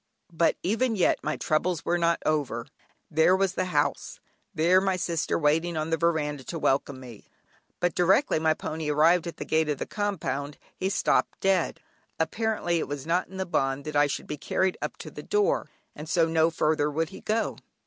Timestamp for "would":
16.89-17.09